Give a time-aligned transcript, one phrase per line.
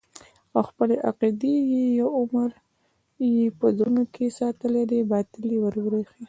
[0.55, 2.49] او خپلې عقيدې چې يو عمر
[3.33, 6.19] يې په زړونو کښې ساتلې دي باطلې وبريښي.